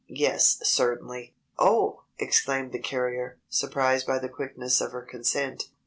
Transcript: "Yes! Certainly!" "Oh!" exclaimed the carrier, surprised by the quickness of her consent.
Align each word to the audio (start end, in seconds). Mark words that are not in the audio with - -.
"Yes! 0.09 0.57
Certainly!" 0.63 1.35
"Oh!" 1.59 2.01
exclaimed 2.17 2.71
the 2.71 2.79
carrier, 2.79 3.37
surprised 3.49 4.07
by 4.07 4.17
the 4.17 4.29
quickness 4.29 4.81
of 4.81 4.93
her 4.93 5.03
consent. 5.05 5.65